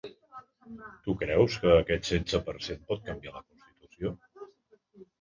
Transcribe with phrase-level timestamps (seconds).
[1.07, 4.19] Tu creus que aquest setze per cent pot canviar la constitució?